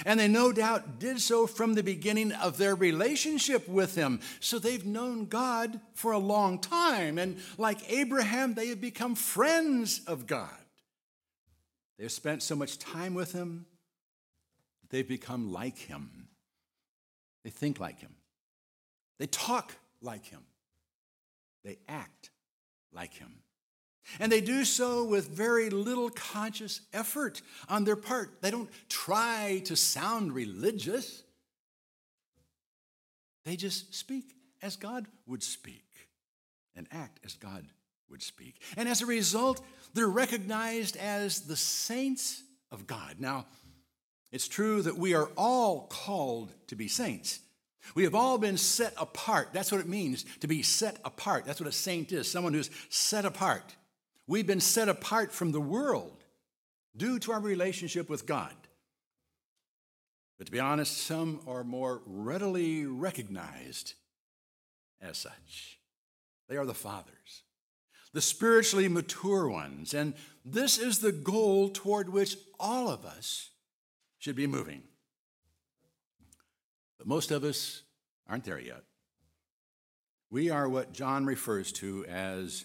And 0.04 0.18
they 0.18 0.28
no 0.28 0.52
doubt 0.52 0.98
did 0.98 1.20
so 1.20 1.46
from 1.46 1.74
the 1.74 1.82
beginning 1.82 2.32
of 2.32 2.58
their 2.58 2.74
relationship 2.74 3.68
with 3.68 3.94
him. 3.94 4.20
So 4.40 4.58
they've 4.58 4.84
known 4.84 5.26
God 5.26 5.80
for 5.94 6.12
a 6.12 6.18
long 6.18 6.58
time. 6.58 7.18
And 7.18 7.38
like 7.58 7.90
Abraham, 7.90 8.54
they 8.54 8.68
have 8.68 8.80
become 8.80 9.14
friends 9.14 10.00
of 10.06 10.26
God. 10.26 10.48
They've 11.98 12.10
spent 12.10 12.42
so 12.42 12.56
much 12.56 12.78
time 12.78 13.14
with 13.14 13.32
him 13.32 13.66
They've 14.90 15.06
become 15.06 15.52
like 15.52 15.78
him. 15.78 16.28
They 17.44 17.50
think 17.50 17.80
like 17.80 18.00
him. 18.00 18.14
They 19.18 19.26
talk 19.26 19.74
like 20.02 20.26
him. 20.26 20.42
They 21.64 21.78
act 21.88 22.30
like 22.92 23.14
him. 23.14 23.42
And 24.18 24.30
they 24.30 24.40
do 24.40 24.64
so 24.64 25.04
with 25.04 25.28
very 25.28 25.70
little 25.70 26.10
conscious 26.10 26.80
effort 26.92 27.42
on 27.68 27.84
their 27.84 27.96
part. 27.96 28.42
They 28.42 28.50
don't 28.50 28.70
try 28.88 29.62
to 29.66 29.76
sound 29.76 30.32
religious. 30.32 31.22
They 33.44 33.56
just 33.56 33.94
speak 33.94 34.34
as 34.62 34.76
God 34.76 35.06
would 35.26 35.42
speak 35.42 35.84
and 36.74 36.86
act 36.92 37.20
as 37.24 37.34
God 37.34 37.64
would 38.10 38.22
speak. 38.22 38.60
And 38.76 38.88
as 38.88 39.02
a 39.02 39.06
result, 39.06 39.60
they're 39.94 40.08
recognized 40.08 40.96
as 40.96 41.42
the 41.42 41.56
saints 41.56 42.42
of 42.70 42.86
God. 42.86 43.16
Now, 43.18 43.46
it's 44.32 44.48
true 44.48 44.82
that 44.82 44.96
we 44.96 45.14
are 45.14 45.30
all 45.36 45.86
called 45.88 46.52
to 46.68 46.76
be 46.76 46.88
saints. 46.88 47.40
We 47.94 48.04
have 48.04 48.14
all 48.14 48.38
been 48.38 48.56
set 48.56 48.94
apart. 48.96 49.48
That's 49.52 49.72
what 49.72 49.80
it 49.80 49.88
means 49.88 50.24
to 50.40 50.46
be 50.46 50.62
set 50.62 50.98
apart. 51.04 51.44
That's 51.46 51.60
what 51.60 51.68
a 51.68 51.72
saint 51.72 52.12
is 52.12 52.30
someone 52.30 52.54
who's 52.54 52.70
set 52.88 53.24
apart. 53.24 53.74
We've 54.30 54.46
been 54.46 54.60
set 54.60 54.88
apart 54.88 55.32
from 55.32 55.50
the 55.50 55.60
world 55.60 56.22
due 56.96 57.18
to 57.18 57.32
our 57.32 57.40
relationship 57.40 58.08
with 58.08 58.26
God. 58.26 58.54
But 60.38 60.46
to 60.46 60.52
be 60.52 60.60
honest, 60.60 60.98
some 60.98 61.40
are 61.48 61.64
more 61.64 62.00
readily 62.06 62.86
recognized 62.86 63.94
as 65.00 65.18
such. 65.18 65.80
They 66.48 66.56
are 66.56 66.64
the 66.64 66.74
fathers, 66.74 67.42
the 68.12 68.20
spiritually 68.20 68.86
mature 68.86 69.48
ones. 69.48 69.94
And 69.94 70.14
this 70.44 70.78
is 70.78 71.00
the 71.00 71.10
goal 71.10 71.68
toward 71.68 72.08
which 72.08 72.36
all 72.60 72.88
of 72.88 73.04
us 73.04 73.50
should 74.20 74.36
be 74.36 74.46
moving. 74.46 74.84
But 76.98 77.08
most 77.08 77.32
of 77.32 77.42
us 77.42 77.82
aren't 78.28 78.44
there 78.44 78.60
yet. 78.60 78.84
We 80.30 80.50
are 80.50 80.68
what 80.68 80.92
John 80.92 81.26
refers 81.26 81.72
to 81.72 82.04
as 82.06 82.64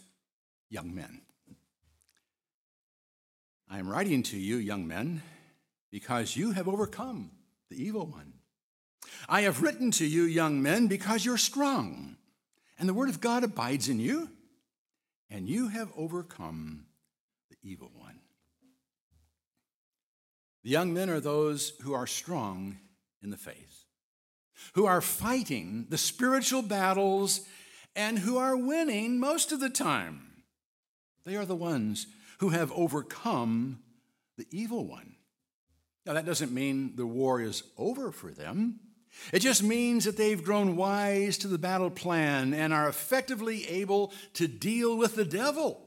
young 0.69 0.93
men. 0.93 1.21
I 3.69 3.79
am 3.79 3.89
writing 3.89 4.23
to 4.23 4.37
you, 4.37 4.57
young 4.57 4.87
men, 4.87 5.21
because 5.91 6.35
you 6.35 6.51
have 6.51 6.67
overcome 6.67 7.31
the 7.69 7.83
evil 7.83 8.05
one. 8.05 8.33
I 9.27 9.41
have 9.41 9.61
written 9.61 9.91
to 9.91 10.05
you, 10.05 10.23
young 10.23 10.61
men, 10.61 10.87
because 10.87 11.25
you're 11.25 11.37
strong, 11.37 12.17
and 12.77 12.87
the 12.87 12.93
word 12.93 13.09
of 13.09 13.21
God 13.21 13.43
abides 13.43 13.89
in 13.89 13.99
you, 13.99 14.29
and 15.29 15.49
you 15.49 15.69
have 15.69 15.91
overcome 15.97 16.85
the 17.49 17.57
evil 17.63 17.91
one. 17.95 18.19
The 20.63 20.69
young 20.69 20.93
men 20.93 21.09
are 21.09 21.19
those 21.19 21.73
who 21.81 21.93
are 21.93 22.07
strong 22.07 22.77
in 23.21 23.29
the 23.29 23.37
faith, 23.37 23.85
who 24.73 24.85
are 24.85 25.01
fighting 25.01 25.87
the 25.89 25.97
spiritual 25.97 26.61
battles, 26.61 27.41
and 27.95 28.19
who 28.19 28.37
are 28.37 28.57
winning 28.57 29.19
most 29.19 29.51
of 29.51 29.59
the 29.59 29.69
time. 29.69 30.43
They 31.25 31.35
are 31.35 31.45
the 31.45 31.55
ones 31.55 32.07
who 32.39 32.49
have 32.49 32.71
overcome 32.71 33.79
the 34.37 34.47
evil 34.51 34.85
one. 34.85 35.15
Now, 36.05 36.13
that 36.13 36.25
doesn't 36.25 36.51
mean 36.51 36.95
the 36.95 37.05
war 37.05 37.41
is 37.41 37.63
over 37.77 38.11
for 38.11 38.31
them. 38.31 38.79
It 39.31 39.39
just 39.39 39.63
means 39.63 40.05
that 40.05 40.17
they've 40.17 40.43
grown 40.43 40.75
wise 40.75 41.37
to 41.39 41.47
the 41.47 41.57
battle 41.57 41.89
plan 41.89 42.53
and 42.53 42.73
are 42.73 42.89
effectively 42.89 43.67
able 43.67 44.13
to 44.33 44.47
deal 44.47 44.97
with 44.97 45.15
the 45.15 45.25
devil. 45.25 45.81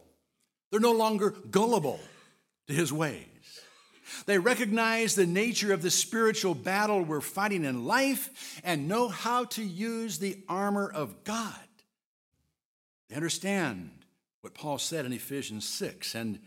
They're 0.70 0.80
no 0.80 0.92
longer 0.92 1.30
gullible 1.30 2.00
to 2.66 2.72
his 2.72 2.92
ways. 2.92 3.26
They 4.26 4.38
recognize 4.38 5.14
the 5.14 5.26
nature 5.26 5.72
of 5.72 5.82
the 5.82 5.90
spiritual 5.90 6.54
battle 6.54 7.02
we're 7.02 7.20
fighting 7.20 7.64
in 7.64 7.84
life 7.84 8.60
and 8.64 8.88
know 8.88 9.08
how 9.08 9.44
to 9.44 9.62
use 9.62 10.18
the 10.18 10.42
armor 10.48 10.90
of 10.90 11.24
God. 11.24 11.54
They 13.08 13.16
understand 13.16 13.90
what 14.40 14.54
Paul 14.54 14.78
said 14.78 15.04
in 15.04 15.12
Ephesians 15.12 15.68
6, 15.68 16.14
and 16.14 16.40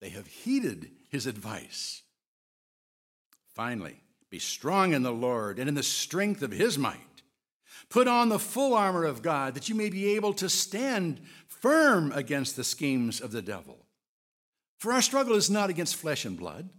they 0.00 0.08
have 0.10 0.26
heeded 0.26 0.90
his 1.10 1.26
advice. 1.26 2.02
Finally, 3.54 4.02
be 4.30 4.38
strong 4.38 4.92
in 4.92 5.02
the 5.02 5.12
Lord 5.12 5.58
and 5.58 5.68
in 5.68 5.74
the 5.74 5.82
strength 5.82 6.42
of 6.42 6.52
his 6.52 6.78
might. 6.78 6.96
Put 7.88 8.06
on 8.06 8.28
the 8.28 8.38
full 8.38 8.74
armor 8.74 9.04
of 9.04 9.22
God 9.22 9.54
that 9.54 9.68
you 9.68 9.74
may 9.74 9.88
be 9.88 10.14
able 10.14 10.34
to 10.34 10.48
stand 10.48 11.20
firm 11.46 12.12
against 12.12 12.56
the 12.56 12.64
schemes 12.64 13.20
of 13.20 13.32
the 13.32 13.42
devil. 13.42 13.86
For 14.78 14.92
our 14.92 15.02
struggle 15.02 15.34
is 15.34 15.50
not 15.50 15.70
against 15.70 15.96
flesh 15.96 16.24
and 16.24 16.38
blood 16.38 16.70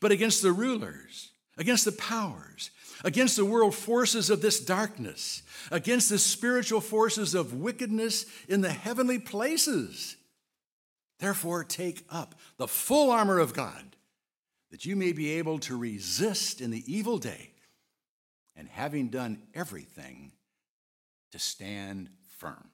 but 0.00 0.12
against 0.12 0.42
the 0.42 0.52
rulers, 0.52 1.32
against 1.56 1.84
the 1.84 1.92
powers, 1.92 2.70
against 3.04 3.36
the 3.36 3.44
world 3.44 3.74
forces 3.74 4.30
of 4.30 4.40
this 4.40 4.60
darkness, 4.60 5.42
against 5.70 6.08
the 6.08 6.18
spiritual 6.18 6.80
forces 6.80 7.34
of 7.34 7.54
wickedness 7.54 8.26
in 8.48 8.60
the 8.60 8.70
heavenly 8.70 9.18
places. 9.18 10.16
Therefore, 11.18 11.64
take 11.64 12.04
up 12.10 12.34
the 12.56 12.68
full 12.68 13.10
armor 13.10 13.38
of 13.38 13.54
God, 13.54 13.96
that 14.70 14.86
you 14.86 14.96
may 14.96 15.12
be 15.12 15.32
able 15.32 15.58
to 15.60 15.76
resist 15.76 16.60
in 16.60 16.70
the 16.70 16.84
evil 16.92 17.18
day, 17.18 17.50
and 18.54 18.68
having 18.68 19.08
done 19.08 19.42
everything, 19.54 20.32
to 21.32 21.38
stand 21.38 22.08
firm. 22.38 22.70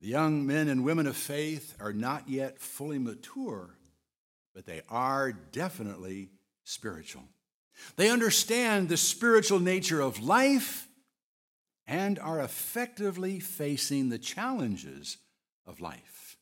The 0.00 0.08
young 0.08 0.46
men 0.46 0.68
and 0.68 0.84
women 0.84 1.06
of 1.06 1.16
faith 1.16 1.74
are 1.80 1.92
not 1.92 2.28
yet 2.28 2.60
fully 2.60 2.98
mature 2.98 3.78
but 4.58 4.66
they 4.66 4.82
are 4.88 5.30
definitely 5.30 6.30
spiritual. 6.64 7.22
They 7.96 8.10
understand 8.10 8.88
the 8.88 8.96
spiritual 8.96 9.60
nature 9.60 10.00
of 10.00 10.22
life 10.22 10.88
and 11.86 12.18
are 12.18 12.40
effectively 12.40 13.40
facing 13.40 14.08
the 14.08 14.18
challenges 14.18 15.16
of 15.66 15.80
life. 15.80 16.36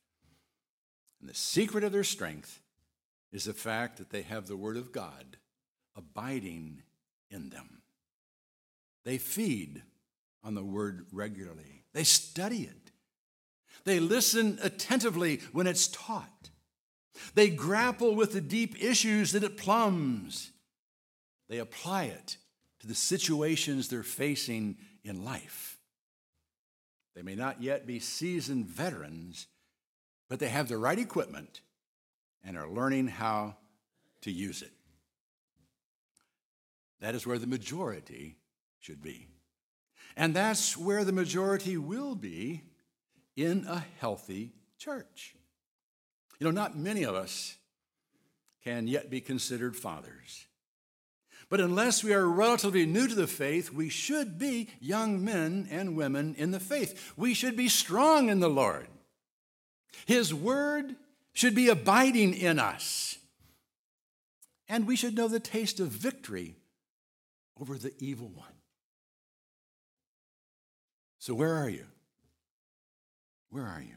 And 1.21 1.29
the 1.29 1.35
secret 1.35 1.85
of 1.85 1.93
their 1.93 2.05
strength 2.05 2.61
is 3.33 3.45
the 3.45 3.53
fact 3.53 3.99
that 3.99 4.11
they 4.11 4.23
have 4.23 4.47
the 4.47 4.57
Word 4.57 4.77
of 4.77 4.93
God 4.93 5.37
abiding 5.95 6.83
in 7.31 7.51
them. 7.51 7.83
They 9.05 9.19
feed 9.19 9.83
on 10.43 10.55
the 10.55 10.65
Word 10.65 11.07
regularly, 11.13 11.85
they 11.93 12.05
study 12.05 12.63
it, 12.63 12.91
they 13.85 14.01
listen 14.01 14.59
attentively 14.63 15.41
when 15.53 15.67
it's 15.67 15.89
taught. 15.89 16.51
They 17.35 17.49
grapple 17.49 18.15
with 18.15 18.33
the 18.33 18.41
deep 18.41 18.83
issues 18.83 19.33
that 19.33 19.45
it 19.45 19.57
plumbs. 19.57 20.51
They 21.49 21.59
apply 21.59 22.05
it 22.05 22.37
to 22.81 22.87
the 22.87 22.95
situations 22.95 23.89
they're 23.89 24.03
facing 24.03 24.77
in 25.05 25.25
life. 25.25 25.79
They 27.15 27.23
may 27.23 27.35
not 27.35 27.63
yet 27.63 27.87
be 27.87 27.99
seasoned 27.99 28.67
veterans, 28.67 29.47
but 30.29 30.39
they 30.39 30.49
have 30.49 30.69
the 30.69 30.77
right 30.77 30.99
equipment 30.99 31.61
and 32.45 32.57
are 32.57 32.69
learning 32.69 33.09
how 33.09 33.57
to 34.23 34.31
use 34.31 34.63
it. 34.63 34.73
That 37.01 37.15
is 37.15 37.27
where 37.27 37.39
the 37.39 37.47
majority 37.47 38.37
should 38.81 39.03
be. 39.03 39.29
And 40.17 40.35
that's 40.35 40.77
where 40.77 41.05
the 41.05 41.13
majority 41.13 41.77
will 41.77 42.15
be 42.15 42.63
in 43.37 43.67
a 43.69 43.85
healthy 43.99 44.53
church. 44.79 45.35
You 46.39 46.47
know, 46.47 46.51
not 46.51 46.77
many 46.77 47.05
of 47.05 47.15
us 47.15 47.57
can 48.65 48.89
yet 48.89 49.11
be 49.11 49.21
considered 49.21 49.77
fathers. 49.77 50.47
But 51.49 51.61
unless 51.61 52.03
we 52.03 52.13
are 52.13 52.27
relatively 52.27 52.87
new 52.87 53.07
to 53.07 53.15
the 53.15 53.29
faith, 53.29 53.73
we 53.73 53.89
should 53.89 54.39
be 54.39 54.69
young 54.81 55.25
men 55.25 55.69
and 55.71 55.97
women 55.97 56.35
in 56.37 56.51
the 56.51 56.61
faith. 56.61 57.13
We 57.17 57.35
should 57.35 57.57
be 57.57 57.69
strong 57.69 58.29
in 58.29 58.41
the 58.41 58.51
Lord. 58.51 58.89
His 60.07 60.35
word 60.35 60.97
should 61.33 61.55
be 61.55 61.69
abiding 61.69 62.35
in 62.35 62.59
us. 62.59 63.19
And 64.69 64.87
we 64.87 64.97
should 64.97 65.15
know 65.15 65.29
the 65.29 65.39
taste 65.39 65.79
of 65.79 65.89
victory 65.89 66.57
over 67.61 67.79
the 67.79 67.95
evil 67.99 68.29
one. 68.29 68.49
So, 71.19 71.35
where 71.35 71.55
are 71.55 71.69
you? 71.69 71.87
Where 73.51 73.65
are 73.67 73.81
you? 73.81 73.95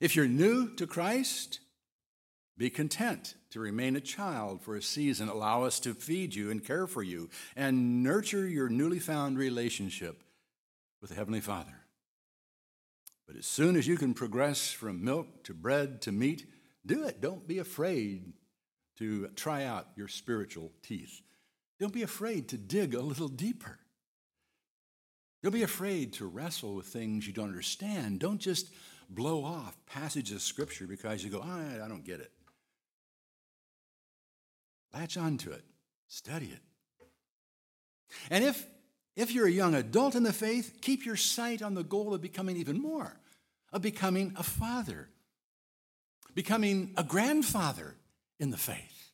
If 0.00 0.14
you're 0.14 0.28
new 0.28 0.74
to 0.76 0.86
Christ, 0.86 1.60
be 2.56 2.70
content 2.70 3.34
to 3.52 3.60
remain 3.60 3.96
a 3.96 4.00
child 4.00 4.62
for 4.62 4.76
a 4.76 4.82
season. 4.82 5.28
Allow 5.28 5.64
us 5.64 5.78
to 5.80 5.94
feed 5.94 6.34
you 6.34 6.50
and 6.50 6.64
care 6.64 6.86
for 6.86 7.02
you 7.02 7.28
and 7.54 8.02
nurture 8.02 8.48
your 8.48 8.68
newly 8.68 8.98
found 8.98 9.38
relationship 9.38 10.22
with 11.00 11.10
the 11.10 11.16
Heavenly 11.16 11.40
Father. 11.40 11.74
But 13.26 13.36
as 13.36 13.46
soon 13.46 13.76
as 13.76 13.86
you 13.86 13.96
can 13.96 14.14
progress 14.14 14.70
from 14.70 15.04
milk 15.04 15.44
to 15.44 15.54
bread 15.54 16.00
to 16.02 16.12
meat, 16.12 16.46
do 16.84 17.04
it. 17.04 17.20
Don't 17.20 17.46
be 17.46 17.58
afraid 17.58 18.32
to 18.98 19.28
try 19.36 19.64
out 19.64 19.88
your 19.96 20.08
spiritual 20.08 20.72
teeth. 20.82 21.20
Don't 21.78 21.92
be 21.92 22.02
afraid 22.02 22.48
to 22.48 22.56
dig 22.56 22.94
a 22.94 23.00
little 23.00 23.28
deeper. 23.28 23.78
Don't 25.42 25.52
be 25.52 25.62
afraid 25.62 26.14
to 26.14 26.26
wrestle 26.26 26.74
with 26.74 26.86
things 26.86 27.26
you 27.26 27.32
don't 27.32 27.48
understand. 27.48 28.20
Don't 28.20 28.40
just 28.40 28.72
blow 29.10 29.44
off 29.44 29.76
passages 29.86 30.36
of 30.36 30.42
Scripture 30.42 30.86
because 30.86 31.22
you 31.22 31.30
go, 31.30 31.44
oh, 31.44 31.84
I 31.84 31.88
don't 31.88 32.04
get 32.04 32.20
it. 32.20 32.30
Latch 34.94 35.16
onto 35.16 35.50
it, 35.50 35.64
study 36.08 36.46
it. 36.46 36.60
And 38.30 38.44
if, 38.44 38.66
if 39.16 39.32
you're 39.32 39.46
a 39.46 39.50
young 39.50 39.74
adult 39.74 40.14
in 40.14 40.22
the 40.22 40.32
faith, 40.32 40.78
keep 40.82 41.06
your 41.06 41.16
sight 41.16 41.62
on 41.62 41.74
the 41.74 41.84
goal 41.84 42.14
of 42.14 42.20
becoming 42.20 42.56
even 42.56 42.80
more, 42.80 43.16
of 43.72 43.82
becoming 43.82 44.32
a 44.36 44.42
father, 44.42 45.08
becoming 46.34 46.92
a 46.96 47.04
grandfather 47.04 47.96
in 48.38 48.50
the 48.50 48.58
faith, 48.58 49.12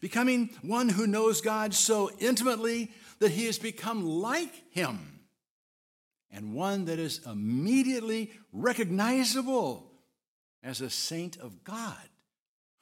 becoming 0.00 0.50
one 0.62 0.88
who 0.88 1.06
knows 1.06 1.40
God 1.40 1.72
so 1.72 2.10
intimately 2.18 2.90
that 3.20 3.30
he 3.30 3.46
has 3.46 3.58
become 3.58 4.04
like 4.04 4.52
him, 4.70 5.20
and 6.30 6.54
one 6.54 6.84
that 6.86 6.98
is 6.98 7.20
immediately 7.24 8.32
recognizable 8.52 9.90
as 10.62 10.82
a 10.82 10.90
saint 10.90 11.38
of 11.38 11.64
God, 11.64 11.96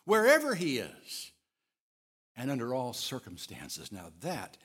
wherever 0.05 0.57
he 0.57 0.79
is 0.79 1.31
and 2.37 2.51
under 2.51 2.75
all 2.75 2.93
circumstances. 2.93 3.93
Now 3.93 4.11
that 4.21 4.57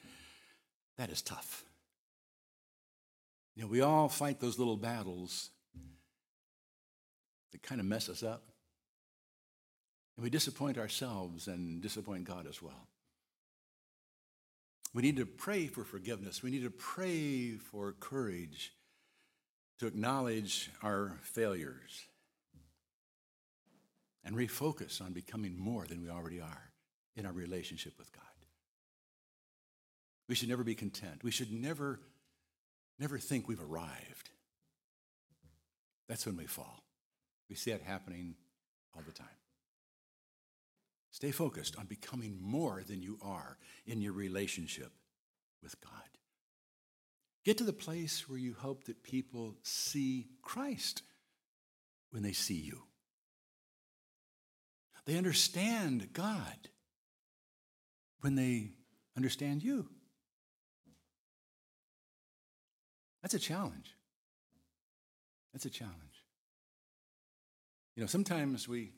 that 0.97 1.09
is 1.09 1.21
tough. 1.21 1.63
You 3.55 3.63
know, 3.63 3.69
we 3.69 3.81
all 3.81 4.09
fight 4.09 4.39
those 4.39 4.59
little 4.59 4.77
battles 4.77 5.49
that 7.51 7.63
kind 7.63 7.79
of 7.79 7.87
mess 7.87 8.09
us 8.09 8.21
up. 8.21 8.43
And 10.17 10.23
we 10.23 10.29
disappoint 10.29 10.77
ourselves 10.77 11.47
and 11.47 11.81
disappoint 11.81 12.25
God 12.25 12.47
as 12.47 12.61
well. 12.61 12.87
We 14.93 15.01
need 15.01 15.17
to 15.17 15.25
pray 15.25 15.67
for 15.67 15.83
forgiveness. 15.83 16.43
We 16.43 16.51
need 16.51 16.63
to 16.63 16.69
pray 16.69 17.55
for 17.55 17.93
courage 17.93 18.73
to 19.79 19.87
acknowledge 19.87 20.69
our 20.83 21.13
failures 21.21 22.07
and 24.25 24.35
refocus 24.35 25.01
on 25.01 25.13
becoming 25.13 25.57
more 25.57 25.85
than 25.85 26.01
we 26.01 26.09
already 26.09 26.41
are 26.41 26.68
in 27.15 27.25
our 27.25 27.31
relationship 27.31 27.93
with 27.97 28.11
God. 28.11 28.23
We 30.27 30.35
should 30.35 30.49
never 30.49 30.63
be 30.63 30.75
content. 30.75 31.23
We 31.23 31.31
should 31.31 31.51
never, 31.51 31.99
never 32.99 33.17
think 33.17 33.47
we've 33.47 33.61
arrived. 33.61 34.29
That's 36.07 36.25
when 36.25 36.37
we 36.37 36.45
fall. 36.45 36.83
We 37.49 37.55
see 37.55 37.71
that 37.71 37.81
happening 37.81 38.35
all 38.95 39.01
the 39.05 39.11
time. 39.11 39.27
Stay 41.11 41.31
focused 41.31 41.77
on 41.77 41.85
becoming 41.85 42.37
more 42.39 42.83
than 42.87 43.01
you 43.01 43.17
are 43.21 43.57
in 43.85 44.01
your 44.01 44.13
relationship 44.13 44.91
with 45.63 45.79
God. 45.81 45.93
Get 47.43 47.57
to 47.57 47.63
the 47.63 47.73
place 47.73 48.29
where 48.29 48.37
you 48.37 48.53
hope 48.53 48.83
that 48.83 49.03
people 49.03 49.55
see 49.63 50.27
Christ 50.43 51.01
when 52.11 52.21
they 52.21 52.33
see 52.33 52.55
you. 52.59 52.83
They 55.05 55.17
understand 55.17 56.13
God 56.13 56.69
when 58.21 58.35
they 58.35 58.71
understand 59.15 59.63
you. 59.63 59.87
That's 63.21 63.33
a 63.33 63.39
challenge. 63.39 63.95
That's 65.53 65.65
a 65.65 65.69
challenge. 65.69 65.95
You 67.95 68.03
know, 68.03 68.07
sometimes 68.07 68.67
we 68.67 68.91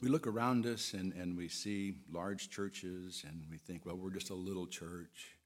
we 0.00 0.08
look 0.08 0.26
around 0.26 0.66
us 0.66 0.92
and, 0.92 1.12
and 1.14 1.36
we 1.36 1.48
see 1.48 1.94
large 2.12 2.50
churches 2.50 3.24
and 3.26 3.44
we 3.50 3.56
think, 3.56 3.86
well, 3.86 3.96
we're 3.96 4.10
just 4.10 4.30
a 4.30 4.34
little 4.34 4.66
church. 4.66 5.38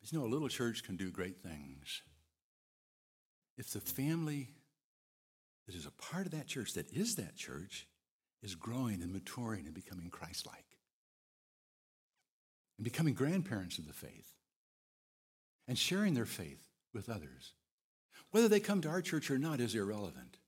But 0.00 0.12
you 0.12 0.18
know, 0.18 0.26
a 0.26 0.28
little 0.28 0.48
church 0.48 0.84
can 0.84 0.96
do 0.96 1.10
great 1.10 1.42
things. 1.42 2.02
If 3.56 3.70
the 3.70 3.80
family 3.80 4.50
that 5.66 5.74
is 5.74 5.86
a 5.86 5.90
part 5.90 6.26
of 6.26 6.32
that 6.32 6.46
church, 6.46 6.74
that 6.74 6.90
is 6.92 7.16
that 7.16 7.36
church, 7.36 7.86
is 8.42 8.54
growing 8.54 9.02
and 9.02 9.12
maturing 9.12 9.66
and 9.66 9.74
becoming 9.74 10.10
Christ 10.10 10.46
like 10.46 10.64
and 12.78 12.84
becoming 12.84 13.14
grandparents 13.14 13.78
of 13.78 13.86
the 13.86 13.92
faith 13.92 14.32
and 15.66 15.76
sharing 15.76 16.14
their 16.14 16.24
faith 16.24 16.68
with 16.94 17.08
others. 17.08 17.52
Whether 18.30 18.48
they 18.48 18.60
come 18.60 18.80
to 18.82 18.88
our 18.88 19.02
church 19.02 19.30
or 19.30 19.38
not 19.38 19.60
is 19.60 19.74
irrelevant. 19.74 20.38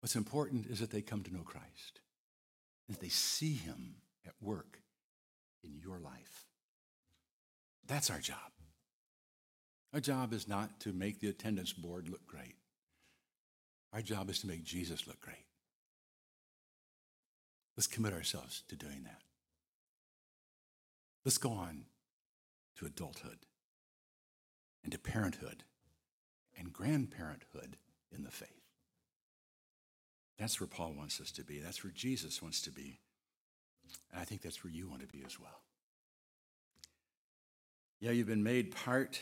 What's 0.00 0.16
important 0.16 0.66
is 0.66 0.80
that 0.80 0.90
they 0.90 1.02
come 1.02 1.22
to 1.22 1.34
know 1.34 1.42
Christ, 1.42 2.00
that 2.88 3.00
they 3.00 3.08
see 3.08 3.54
him 3.54 3.96
at 4.26 4.34
work 4.40 4.80
in 5.64 5.78
your 5.78 5.98
life. 5.98 6.46
That's 7.86 8.10
our 8.10 8.20
job. 8.20 8.36
Our 9.92 10.00
job 10.00 10.32
is 10.32 10.48
not 10.48 10.80
to 10.80 10.92
make 10.92 11.20
the 11.20 11.28
attendance 11.28 11.72
board 11.72 12.08
look 12.08 12.26
great. 12.26 12.56
Our 13.92 14.02
job 14.02 14.28
is 14.30 14.40
to 14.40 14.46
make 14.46 14.64
Jesus 14.64 15.06
look 15.06 15.20
great. 15.20 15.46
Let's 17.76 17.86
commit 17.86 18.14
ourselves 18.14 18.62
to 18.68 18.76
doing 18.76 19.04
that. 19.04 19.20
Let's 21.24 21.38
go 21.38 21.50
on 21.50 21.84
to 22.76 22.86
adulthood 22.86 23.38
and 24.82 24.92
to 24.92 24.98
parenthood 24.98 25.64
and 26.56 26.72
grandparenthood 26.72 27.74
in 28.14 28.24
the 28.24 28.30
faith. 28.30 28.48
That's 30.38 30.60
where 30.60 30.66
Paul 30.66 30.94
wants 30.96 31.20
us 31.20 31.30
to 31.32 31.44
be. 31.44 31.58
That's 31.58 31.82
where 31.82 31.92
Jesus 31.92 32.40
wants 32.40 32.62
to 32.62 32.70
be. 32.70 33.00
And 34.12 34.20
I 34.20 34.24
think 34.24 34.42
that's 34.42 34.62
where 34.62 34.72
you 34.72 34.88
want 34.88 35.02
to 35.02 35.08
be 35.08 35.22
as 35.26 35.40
well. 35.40 35.62
Yeah, 38.00 38.10
you've 38.10 38.26
been 38.26 38.42
made 38.42 38.74
part 38.74 39.20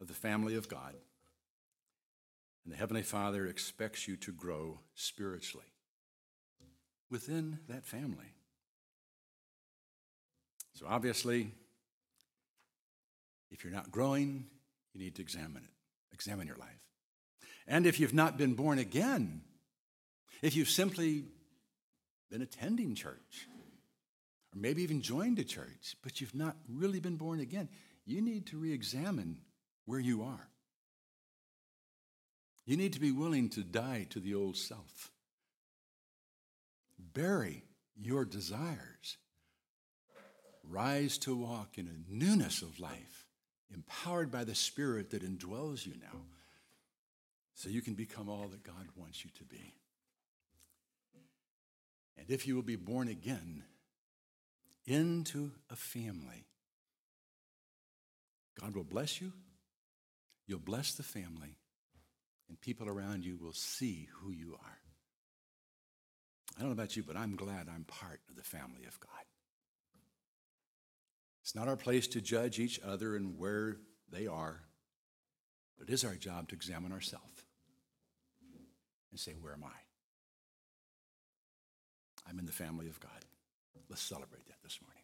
of 0.00 0.08
the 0.08 0.14
family 0.14 0.54
of 0.54 0.68
God. 0.68 0.94
And 2.64 2.72
the 2.72 2.78
Heavenly 2.78 3.02
Father 3.02 3.46
expects 3.46 4.08
you 4.08 4.16
to 4.16 4.32
grow 4.32 4.80
spiritually 4.94 5.66
within 7.10 7.58
that 7.68 7.84
family. 7.84 8.32
So 10.74 10.86
obviously, 10.88 11.52
if 13.50 13.64
you're 13.64 13.72
not 13.72 13.90
growing, 13.90 14.46
you 14.92 15.00
need 15.00 15.14
to 15.16 15.22
examine 15.22 15.62
it, 15.62 15.70
examine 16.12 16.46
your 16.46 16.56
life. 16.56 16.68
And 17.66 17.86
if 17.86 17.98
you've 17.98 18.14
not 18.14 18.36
been 18.36 18.54
born 18.54 18.78
again, 18.78 19.42
if 20.42 20.54
you've 20.54 20.68
simply 20.68 21.24
been 22.30 22.42
attending 22.42 22.94
church, 22.94 23.48
or 24.54 24.60
maybe 24.60 24.82
even 24.82 25.00
joined 25.00 25.38
a 25.38 25.44
church, 25.44 25.96
but 26.02 26.20
you've 26.20 26.34
not 26.34 26.56
really 26.68 27.00
been 27.00 27.16
born 27.16 27.40
again, 27.40 27.68
you 28.04 28.20
need 28.20 28.46
to 28.46 28.58
re 28.58 28.72
examine 28.72 29.38
where 29.86 30.00
you 30.00 30.22
are. 30.22 30.48
You 32.66 32.76
need 32.76 32.92
to 32.94 33.00
be 33.00 33.12
willing 33.12 33.48
to 33.50 33.62
die 33.62 34.06
to 34.10 34.20
the 34.20 34.34
old 34.34 34.56
self 34.56 35.10
bury 37.12 37.64
your 37.96 38.24
desires. 38.24 39.18
Rise 40.68 41.18
to 41.18 41.36
walk 41.36 41.78
in 41.78 41.86
a 41.86 42.12
newness 42.12 42.62
of 42.62 42.80
life, 42.80 43.26
empowered 43.72 44.30
by 44.30 44.44
the 44.44 44.54
Spirit 44.54 45.10
that 45.10 45.22
indwells 45.22 45.86
you 45.86 45.94
now, 46.02 46.20
so 47.54 47.68
you 47.68 47.80
can 47.80 47.94
become 47.94 48.28
all 48.28 48.48
that 48.48 48.64
God 48.64 48.88
wants 48.96 49.24
you 49.24 49.30
to 49.38 49.44
be. 49.44 49.74
And 52.18 52.30
if 52.30 52.46
you 52.46 52.54
will 52.54 52.62
be 52.62 52.76
born 52.76 53.08
again 53.08 53.62
into 54.86 55.52
a 55.70 55.76
family, 55.76 56.46
God 58.60 58.74
will 58.74 58.84
bless 58.84 59.20
you, 59.20 59.32
you'll 60.46 60.58
bless 60.58 60.94
the 60.94 61.02
family, 61.02 61.58
and 62.48 62.60
people 62.60 62.88
around 62.88 63.24
you 63.24 63.36
will 63.36 63.52
see 63.52 64.08
who 64.20 64.30
you 64.32 64.54
are. 64.54 64.78
I 66.56 66.60
don't 66.60 66.70
know 66.70 66.74
about 66.74 66.96
you, 66.96 67.02
but 67.02 67.16
I'm 67.16 67.36
glad 67.36 67.68
I'm 67.68 67.84
part 67.84 68.20
of 68.30 68.36
the 68.36 68.42
family 68.42 68.84
of 68.86 68.98
God. 68.98 69.10
It's 71.42 71.54
not 71.54 71.68
our 71.68 71.76
place 71.76 72.08
to 72.08 72.20
judge 72.20 72.58
each 72.58 72.80
other 72.80 73.14
and 73.14 73.38
where 73.38 73.76
they 74.10 74.26
are, 74.26 74.62
but 75.78 75.88
it 75.88 75.92
is 75.92 76.04
our 76.04 76.14
job 76.14 76.48
to 76.48 76.54
examine 76.54 76.92
ourselves 76.92 77.44
and 79.10 79.20
say, 79.20 79.32
Where 79.40 79.52
am 79.52 79.64
I? 79.64 79.76
I'm 82.28 82.38
in 82.38 82.46
the 82.46 82.52
family 82.52 82.88
of 82.88 82.98
God. 82.98 83.10
Let's 83.88 84.02
celebrate 84.02 84.46
that 84.48 84.60
this 84.64 84.80
morning. 84.82 84.95